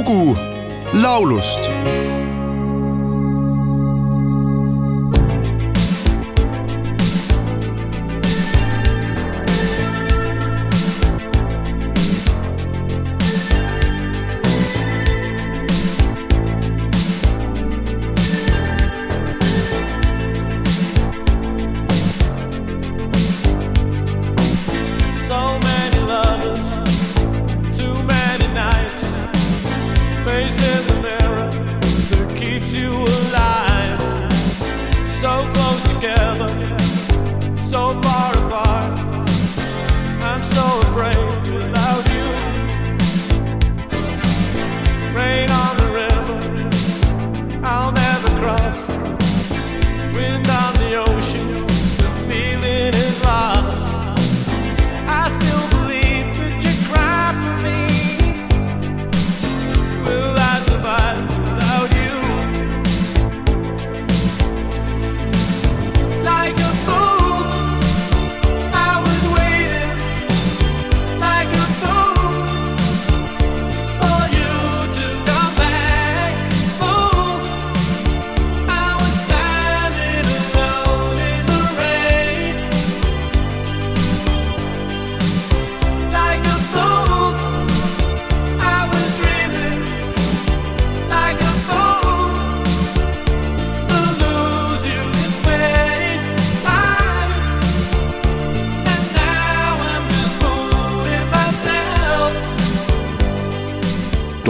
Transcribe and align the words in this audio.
lugu 0.00 0.36
laulust 0.92 1.60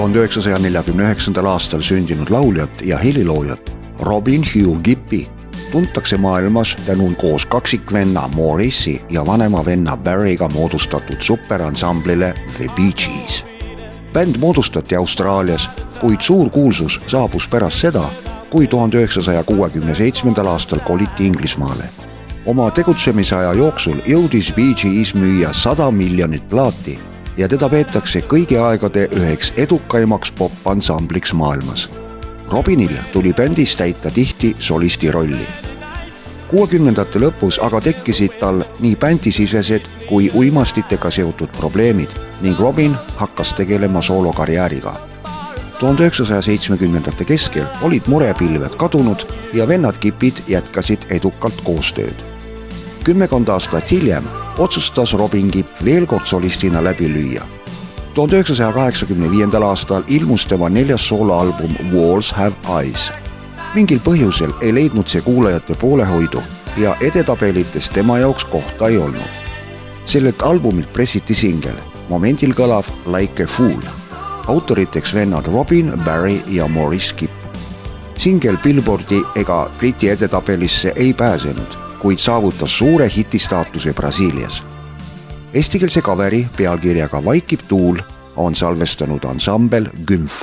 tuhande 0.00 0.18
üheksasaja 0.18 0.58
neljakümne 0.58 1.02
üheksandal 1.04 1.44
aastal 1.44 1.82
sündinud 1.84 2.30
lauljat 2.32 2.78
ja 2.88 2.96
heliloojat 2.98 3.76
Robin 4.00 4.44
Hugh 4.48 4.82
Kippi 4.82 5.28
tuntakse 5.72 6.16
maailmas 6.16 6.76
tänu 6.86 7.10
koos 7.20 7.46
kaksikvenna 7.46 8.22
Maurice'i 8.36 9.00
ja 9.10 9.26
vanema 9.26 9.64
venna 9.64 9.96
Barry'ga 9.96 10.48
moodustatud 10.48 11.20
superansamblile 11.20 12.34
The 12.56 12.66
Bee 12.76 12.92
Gees. 12.92 13.44
bänd 14.12 14.38
moodustati 14.38 14.96
Austraalias, 14.96 15.70
kuid 16.00 16.20
suur 16.20 16.50
kuulsus 16.50 17.00
saabus 17.06 17.48
pärast 17.48 17.80
seda, 17.80 18.04
kui 18.50 18.66
tuhande 18.66 18.96
üheksasaja 18.96 19.44
kuuekümne 19.44 19.94
seitsmendal 19.94 20.46
aastal 20.46 20.78
koliti 20.78 21.26
Inglismaale. 21.26 21.84
oma 22.46 22.70
tegutsemisaja 22.70 23.52
jooksul 23.52 23.96
jõudis 24.06 24.54
Bee 24.54 24.74
Gees 24.74 25.14
müüa 25.14 25.52
sada 25.52 25.90
miljonit 25.90 26.48
plaati 26.48 27.09
ja 27.40 27.48
teda 27.48 27.70
peetakse 27.72 28.20
kõigi 28.28 28.58
aegade 28.60 29.06
üheks 29.16 29.54
edukaimaks 29.56 30.32
popansambliks 30.36 31.32
maailmas. 31.32 31.88
Robinil 32.52 32.92
tuli 33.12 33.32
bändis 33.32 33.76
täita 33.76 34.10
tihti 34.10 34.56
solisti 34.58 35.10
rolli. 35.10 35.46
kuuekümnendate 36.50 37.20
lõpus 37.22 37.60
aga 37.62 37.80
tekkisid 37.80 38.40
tal 38.40 38.64
nii 38.80 38.96
bändisisesed 38.96 39.86
kui 40.08 40.30
uimastitega 40.34 41.10
seotud 41.10 41.52
probleemid 41.56 42.10
ning 42.42 42.58
Robin 42.58 42.96
hakkas 43.16 43.54
tegelema 43.54 44.02
soolokarjääriga. 44.02 44.94
tuhande 45.78 46.02
üheksasaja 46.02 46.42
seitsmekümnendate 46.42 47.24
keskel 47.24 47.66
olid 47.82 48.02
murepilved 48.06 48.76
kadunud 48.76 49.24
ja 49.52 49.68
vennad 49.68 49.98
Kipid 49.98 50.42
jätkasid 50.48 51.06
edukalt 51.10 51.60
koostööd 51.64 52.24
kümmekond 53.04 53.48
aastat 53.48 53.90
hiljem 53.90 54.24
otsustas 54.60 55.12
Robin 55.12 55.50
Kipp 55.50 55.84
veel 55.84 56.06
kord 56.06 56.26
solistina 56.26 56.84
läbi 56.84 57.08
lüüa. 57.08 57.44
tuhande 58.14 58.36
üheksasaja 58.36 58.72
kaheksakümne 58.72 59.30
viiendal 59.30 59.62
aastal 59.62 60.02
ilmus 60.08 60.46
tema 60.46 60.68
neljas 60.68 61.08
sooloalbum 61.08 61.74
Walls 61.92 62.32
Have 62.32 62.56
Eyes. 62.80 63.12
mingil 63.74 63.98
põhjusel 64.04 64.52
ei 64.60 64.74
leidnud 64.74 65.08
see 65.08 65.20
kuulajate 65.20 65.74
poolehoidu 65.74 66.42
ja 66.76 66.96
edetabelites 67.00 67.90
tema 67.90 68.18
jaoks 68.18 68.44
kohta 68.44 68.88
ei 68.88 68.98
olnud. 68.98 69.32
sellelt 70.04 70.42
albumilt 70.42 70.92
pressiti 70.92 71.34
singel, 71.34 71.76
momendil 72.08 72.52
kõlav 72.52 72.84
Like 73.06 73.42
a 73.42 73.46
Fool. 73.46 73.80
autoriteks 74.46 75.14
vennad 75.14 75.46
Robin, 75.46 75.92
Barry 76.04 76.40
ja 76.48 76.68
Maurice 76.68 77.14
Kipp. 77.14 77.32
singel 78.16 78.56
Billboardi 78.56 79.22
ega 79.36 79.70
Briti 79.78 80.08
edetabelisse 80.08 80.92
ei 80.96 81.14
pääsenud 81.14 81.79
kuid 82.00 82.18
saavutas 82.18 82.78
suure 82.78 83.10
hitistaatuse 83.16 83.92
Brasiilias. 83.92 84.62
Eestikeelse 85.54 86.02
kaveri 86.02 86.46
pealkirjaga 86.56 87.24
Vaikib 87.24 87.60
tuul 87.68 87.98
on 88.36 88.54
salvestanud 88.54 89.24
ansambel 89.24 89.86
Gümf. 90.06 90.42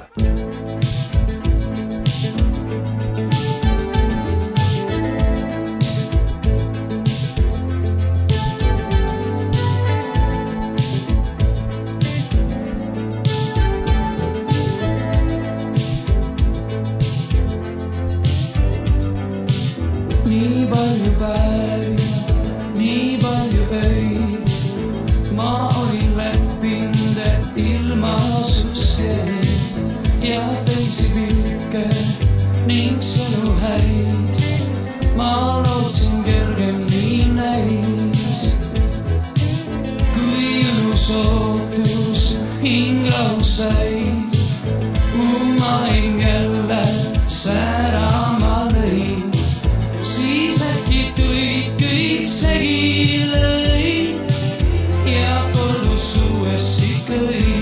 Ootus 42.67 42.73
hingaus 42.73 43.57
sai, 43.57 44.03
mu 45.15 45.55
maailm 45.59 46.19
jälle 46.19 46.83
särama 47.27 48.67
lõi 48.73 49.15
siis 50.03 50.61
äkki 50.61 51.03
tulid 51.15 51.71
kõik 51.79 52.27
segi 52.27 53.23
lõid 53.31 54.35
ja 55.07 55.43
kordus 55.53 56.09
uuesti 56.27 56.91
kõik. 57.07 57.56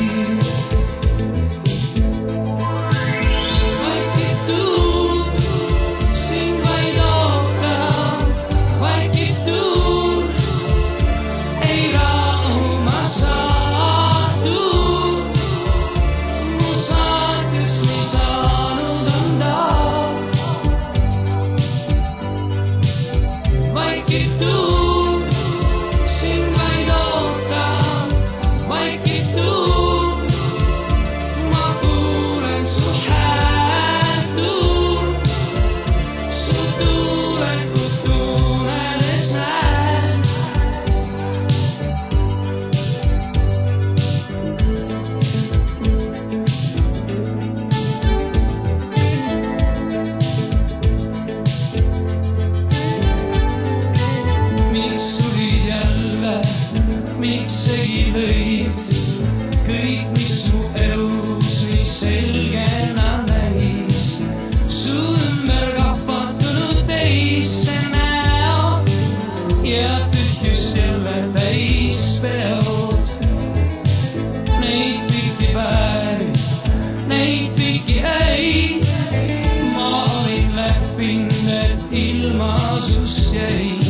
ja 69.66 70.00
tühjus 70.12 70.76
jälle 70.78 71.30
täis 71.34 72.20
peod. 72.22 73.08
Neid 74.60 75.00
pikki 75.08 75.54
päevi, 75.54 76.32
neid 77.08 77.50
pikki 77.56 78.00
häid, 78.00 78.86
ma 79.74 80.04
olin 80.04 80.56
läbinud, 80.56 81.90
ilma 81.92 82.58
sust 82.80 83.34
jäi. 83.34 83.86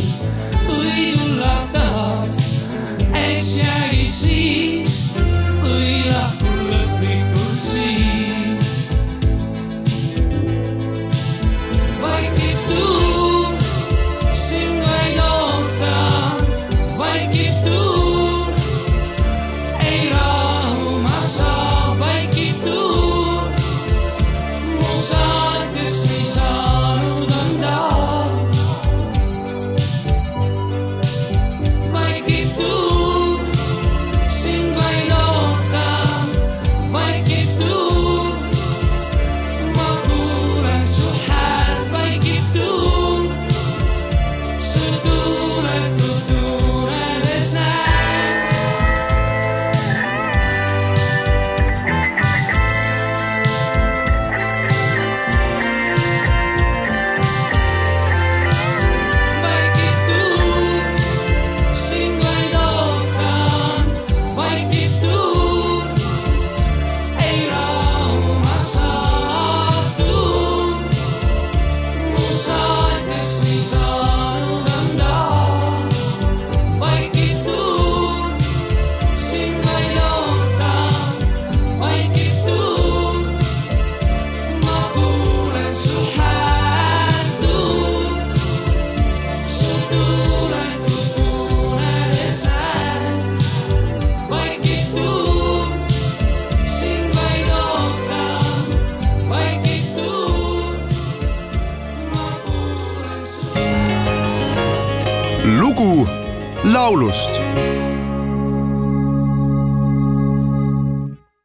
laulust. 106.75 107.84